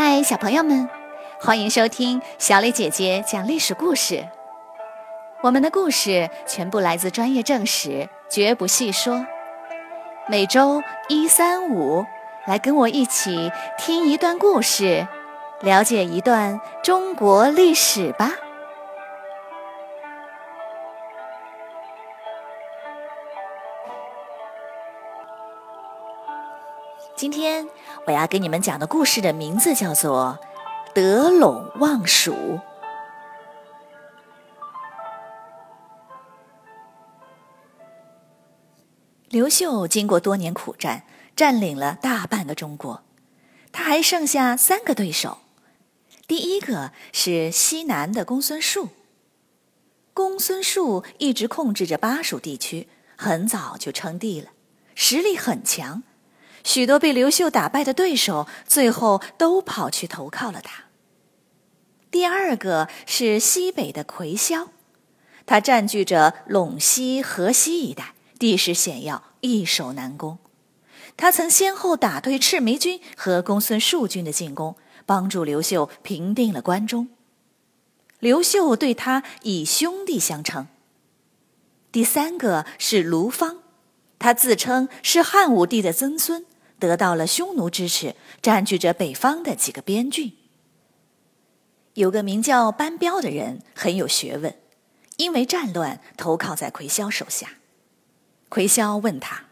[0.00, 0.88] 嗨，小朋友们，
[1.40, 4.24] 欢迎收听小磊姐姐讲历史故事。
[5.40, 9.26] 我们的故事全部来自专业正史，绝不细说。
[10.28, 12.06] 每周一、三、五，
[12.46, 15.08] 来跟我一起听一段故事，
[15.62, 18.30] 了解一段中国历史吧。
[27.16, 27.68] 今天
[28.06, 30.38] 我要给你们讲的故事的名字叫做
[30.92, 32.32] 《得陇望蜀》。
[39.28, 41.04] 刘秀经过多年苦战，
[41.36, 43.02] 占领了大半个中国，
[43.72, 45.38] 他还剩下三个对手。
[46.26, 48.88] 第一个是西南的公孙述。
[50.14, 54.50] 公孙述一直控制着巴蜀地区，很早就称帝了，
[54.94, 56.02] 实力很强。
[56.68, 60.84] 许多被刘秀打败的对手，最后都跑去投靠了他。
[62.10, 64.68] 第二个是西北的魁霄，
[65.46, 70.36] 他占据着陇西、河西一带，地势险要，易守难攻。
[71.16, 77.08] 他曾先后打退赤眉军和公孙述军的进攻，帮助刘秀平定了关中。
[78.18, 80.68] 刘秀对他以兄弟相称。
[81.90, 83.62] 第三个是卢芳，
[84.18, 86.44] 他自称是汉武帝的曾孙。
[86.78, 90.32] 得到了匈奴支持，占据着北方的几个边郡。
[91.94, 94.54] 有个名叫班彪的人很有学问，
[95.16, 97.54] 因为战乱投靠在魁霄手下。
[98.48, 99.46] 魁霄问他：“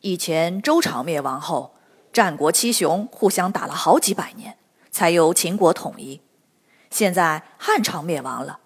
[0.00, 1.76] 以前周朝灭亡后，
[2.12, 4.56] 战国七雄互相打了好几百年，
[4.90, 6.22] 才由秦国统一。
[6.90, 8.60] 现在汉朝灭亡了，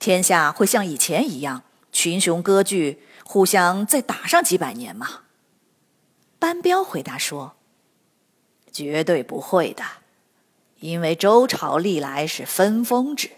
[0.00, 5.20] 天下会像以前一样群雄割据，互相再打上几百年吗？”
[6.38, 7.56] 班彪回答说
[8.72, 9.82] ：“绝对不会的，
[10.78, 13.30] 因为周朝历来是分封制，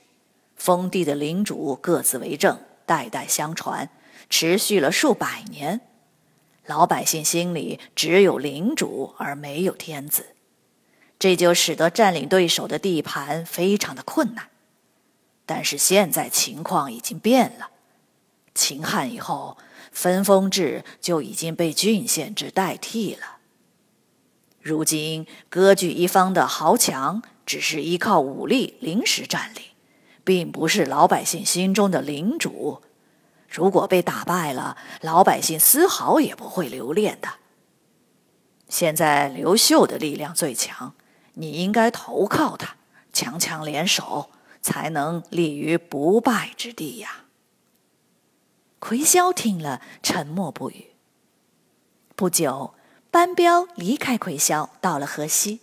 [0.55, 3.89] 封地的领主各自为政，代代相传，
[4.29, 5.81] 持续了数百年。
[6.67, 10.37] 老百姓心里只有领主而没有天子，
[11.19, 14.51] 这就使得占领对手的地盘非常的困难。
[15.47, 17.71] 但是现在情况已经变了，
[18.55, 19.57] 秦汉以后。”
[19.93, 23.39] 分封制就已经被郡县制代替了。
[24.61, 29.63] 如今割据一方的豪强只是依靠武力临时占领，
[30.23, 32.83] 并不是老百姓心中的领主。
[33.49, 37.29] 如果被打败了，老百姓丝毫也不会留恋的。
[38.69, 40.95] 现在刘秀的力量最强，
[41.35, 42.77] 你应该投靠他，
[43.13, 44.31] 强强联手，
[44.63, 47.25] 才能立于不败之地呀。
[48.81, 50.87] 魁霄听了，沉默不语。
[52.17, 52.75] 不久，
[53.11, 55.61] 班彪离开魁霄，到了河西。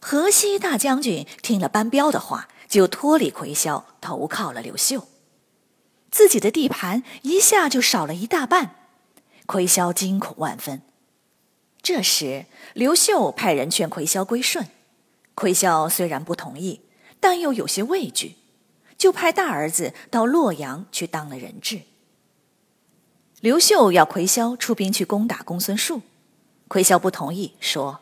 [0.00, 5.08] 河西大将军听了班彪的话，就脱离魁霄，投靠了刘秀。
[6.12, 8.76] 自己的地盘一下就少了一大半，
[9.46, 10.82] 魁霄惊恐万分。
[11.82, 14.68] 这时，刘秀派人劝魁霄归顺，
[15.34, 16.82] 魁霄虽然不同意，
[17.18, 18.36] 但又有些畏惧，
[18.96, 21.80] 就派大儿子到洛阳去当了人质。
[23.44, 26.00] 刘秀要魁霄出兵去攻打公孙述，
[26.66, 28.00] 魁霄不同意，说：“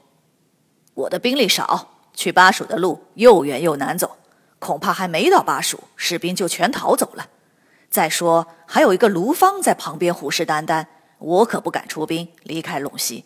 [0.95, 4.19] 我的兵力少，去巴蜀的路又远又难走，
[4.61, 7.29] 恐怕还没到巴蜀，士兵就全逃走了。
[7.91, 10.87] 再说还有一个卢芳在旁边虎视眈眈，
[11.19, 13.25] 我可不敢出兵离开陇西。”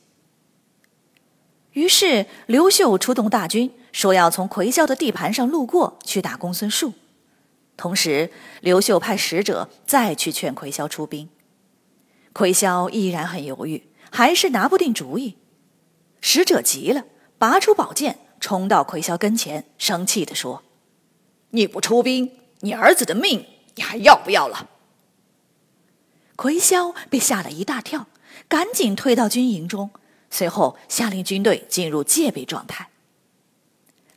[1.73, 6.95] 于是刘秀出动大军，说要从魁霄的地盘上路过去打公孙述。
[7.77, 8.31] 同时，
[8.63, 11.29] 刘秀派使者再去劝魁霄出兵。
[12.37, 15.39] 魁霄依然很犹豫，还是拿不定主意。
[16.21, 17.07] 使者急了，
[17.39, 20.63] 拔出宝剑，冲到魁霄跟前，生气地说
[21.53, 22.31] ：“你不出兵，
[22.61, 24.69] 你儿子的命你还要不要了？”
[26.37, 28.07] 魁霄被吓了一大跳，
[28.49, 29.89] 赶紧退到军营中，
[30.29, 32.91] 随后下令军队进入戒备状态。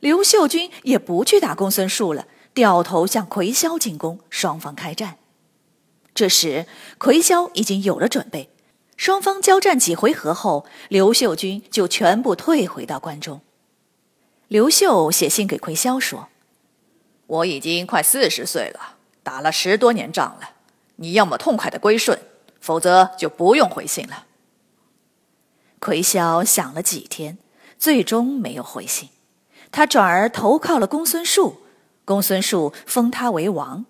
[0.00, 5.16] 刘秀军也不去打公孙述了，掉头向魁霄进攻，双方开战。
[6.14, 6.66] 这时，
[6.98, 8.50] 魁霄已经有了准备。
[8.96, 13.40] 双方交战几回合后，刘秀军就全部退回到关中。
[14.48, 16.28] 刘秀写信给魁霄说
[17.26, 20.50] ：“我已经快四十岁了，打了十多年仗了。
[20.96, 22.20] 你要么痛快的归顺，
[22.60, 24.26] 否则就不用回信了。”
[25.80, 27.38] 魁霄想了几天，
[27.78, 29.08] 最终没有回信。
[29.72, 31.62] 他转而投靠了公孙述，
[32.04, 33.86] 公孙述封他为王。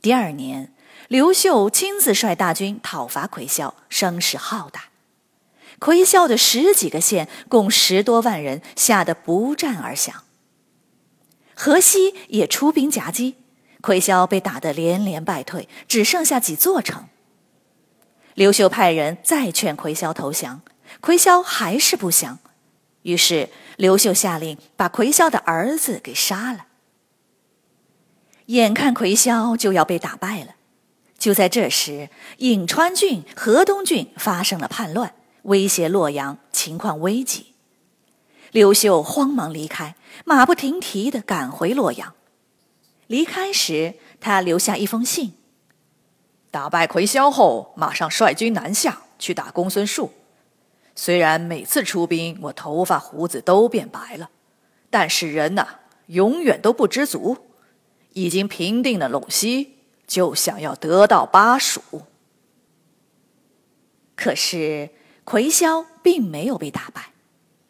[0.00, 0.72] 第二年。
[1.08, 4.84] 刘秀亲自率大军讨伐魁霄，声势浩大。
[5.78, 10.24] 魁霄的十几个县共十多万人吓得不战而降。
[11.54, 13.36] 河西也出兵夹击，
[13.80, 17.08] 魁霄被打得连连败退，只剩下几座城。
[18.34, 20.62] 刘秀派人再劝魁霄投降，
[21.00, 22.38] 魁霄还是不降。
[23.02, 26.66] 于是刘秀下令把魁霄的儿子给杀了。
[28.46, 30.54] 眼看魁霄就要被打败了，
[31.20, 32.08] 就在这时，
[32.38, 37.52] 颍川郡、河东郡发生了叛乱，威胁洛阳，情况危急。
[38.52, 39.94] 刘秀慌忙离开，
[40.24, 42.14] 马不停蹄地赶回洛阳。
[43.06, 45.34] 离开时，他留下一封信：
[46.50, 50.12] 打败魁霄后，马上率军南下去打公孙述。
[50.96, 54.30] 虽然每次出兵，我头发胡子都变白了，
[54.88, 55.66] 但是人呐，
[56.06, 57.36] 永远都不知足。
[58.14, 59.76] 已经平定了陇西，
[60.10, 61.80] 就想要得到巴蜀。
[64.16, 64.90] 可是
[65.22, 67.12] 魁霄并没有被打败，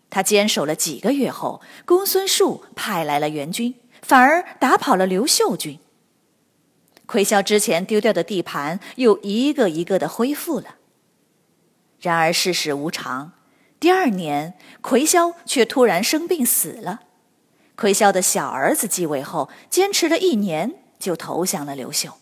[0.09, 5.79] 他坚守了几个月后，公孙述派来了援军，反而打跑了刘秀军。
[7.05, 10.77] 魁霄之前丢掉的地盘又一个一个的恢复了。
[12.01, 13.33] 然而世事无常，
[13.79, 17.01] 第二年，魁霄却突然生病死了。
[17.77, 22.15] 魁霄的小儿子继位后，坚持了一年就投降了刘秀。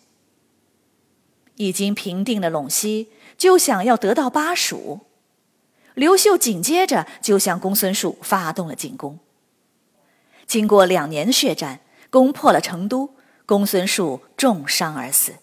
[1.59, 5.01] 已经平定了陇西，就想要得到巴蜀。
[5.95, 9.19] 刘秀紧接着就向公孙述发动了进攻。
[10.47, 13.15] 经过两年的血战，攻破了成都，
[13.45, 15.35] 公孙述重伤而死。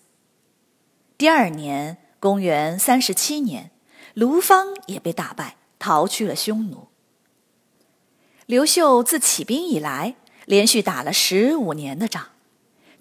[1.17, 3.71] 第二年，公元三十七年。
[4.13, 6.87] 卢芳也被打败，逃去了匈奴。
[8.45, 10.15] 刘秀自起兵以来，
[10.45, 12.27] 连续打了十五年的仗，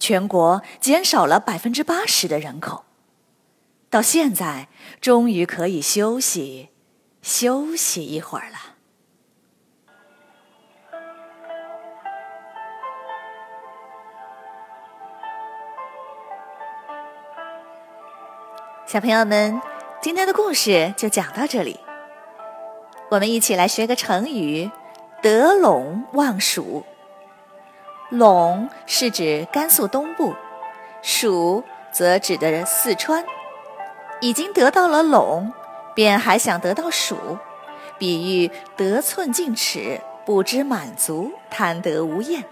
[0.00, 2.84] 全国减少了百分之八十的人口。
[3.94, 4.66] 到现在，
[5.00, 6.70] 终于可以休息
[7.22, 8.58] 休息一会儿了。
[18.84, 19.62] 小朋友们。
[20.02, 21.78] 今天的故事就讲到这里，
[23.10, 24.70] 我们一起来学个成语
[25.22, 26.84] “得陇望蜀”。
[28.10, 30.34] 陇是指甘肃东部，
[31.00, 31.62] 蜀
[31.92, 33.24] 则指的四川。
[34.24, 35.52] 已经得到了陇，
[35.94, 37.36] 便还想得到蜀，
[37.98, 42.42] 比喻得寸进尺，不知满足，贪得无厌。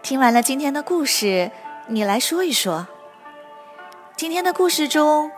[0.00, 1.50] 听完了今天的故事，
[1.88, 2.86] 你来说一说，
[4.16, 5.30] 今天的故事中。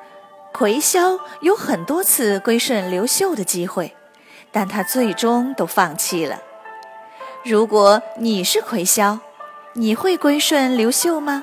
[0.53, 3.97] 魁霄有很多次归顺刘秀的机会，
[4.53, 6.41] 但他最终都放弃了。
[7.43, 9.19] 如果你是魁霄，
[9.73, 11.43] 你会归顺刘秀吗？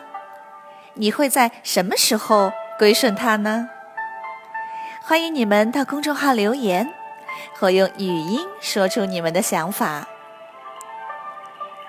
[0.94, 3.70] 你会在什么时候归顺他呢？
[5.04, 6.90] 欢迎你们到公众号留言，
[7.60, 10.08] 或用语音说出你们的想法。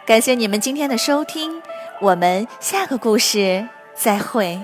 [0.04, 1.62] 感谢你们今天的收听，
[2.00, 4.60] 我们下个故事再会。